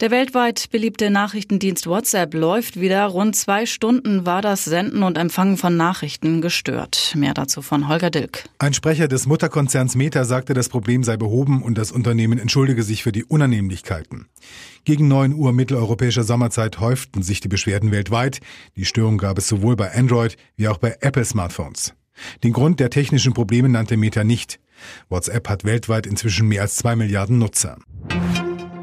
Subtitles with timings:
[0.00, 3.04] Der weltweit beliebte Nachrichtendienst WhatsApp läuft wieder.
[3.04, 7.12] Rund zwei Stunden war das Senden und Empfangen von Nachrichten gestört.
[7.18, 8.44] Mehr dazu von Holger Dilk.
[8.58, 13.02] Ein Sprecher des Mutterkonzerns Meta sagte, das Problem sei behoben und das Unternehmen entschuldige sich
[13.02, 14.30] für die Unannehmlichkeiten.
[14.84, 18.40] Gegen 9 Uhr mitteleuropäischer Sommerzeit häuften sich die Beschwerden weltweit.
[18.76, 21.92] Die Störung gab es sowohl bei Android wie auch bei Apple Smartphones.
[22.42, 24.60] Den Grund der technischen Probleme nannte Meta nicht.
[25.10, 27.76] WhatsApp hat weltweit inzwischen mehr als zwei Milliarden Nutzer.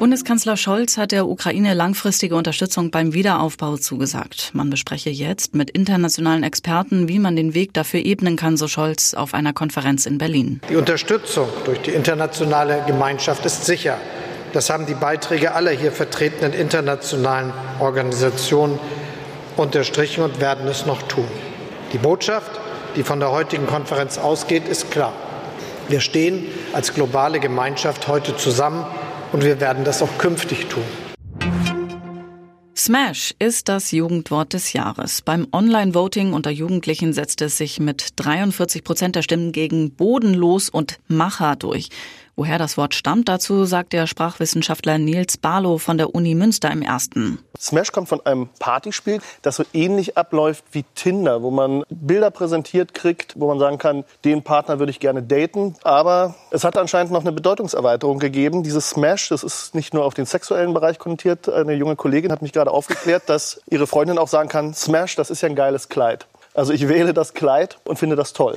[0.00, 4.48] Bundeskanzler Scholz hat der Ukraine langfristige Unterstützung beim Wiederaufbau zugesagt.
[4.54, 9.12] Man bespreche jetzt mit internationalen Experten, wie man den Weg dafür ebnen kann, so Scholz
[9.12, 10.62] auf einer Konferenz in Berlin.
[10.70, 13.98] Die Unterstützung durch die internationale Gemeinschaft ist sicher.
[14.54, 18.78] Das haben die Beiträge aller hier vertretenen internationalen Organisationen
[19.58, 21.28] unterstrichen und werden es noch tun.
[21.92, 22.52] Die Botschaft,
[22.96, 25.12] die von der heutigen Konferenz ausgeht, ist klar.
[25.90, 28.86] Wir stehen als globale Gemeinschaft heute zusammen
[29.32, 30.84] und wir werden das auch künftig tun.
[32.76, 35.20] Smash ist das Jugendwort des Jahres.
[35.20, 40.98] Beim Online-Voting unter Jugendlichen setzt es sich mit 43 Prozent der Stimmen gegen bodenlos und
[41.06, 41.90] Macher durch.
[42.40, 46.80] Woher das Wort stammt, dazu sagt der Sprachwissenschaftler Nils Barlow von der Uni Münster im
[46.80, 47.38] ersten.
[47.58, 52.94] Smash kommt von einem Partyspiel, das so ähnlich abläuft wie Tinder, wo man Bilder präsentiert
[52.94, 55.74] kriegt, wo man sagen kann, den Partner würde ich gerne daten.
[55.82, 58.62] Aber es hat anscheinend noch eine Bedeutungserweiterung gegeben.
[58.62, 61.46] Dieses Smash, das ist nicht nur auf den sexuellen Bereich konnotiert.
[61.46, 65.28] Eine junge Kollegin hat mich gerade aufgeklärt, dass ihre Freundin auch sagen kann, Smash, das
[65.28, 66.26] ist ja ein geiles Kleid.
[66.54, 68.56] Also ich wähle das Kleid und finde das toll.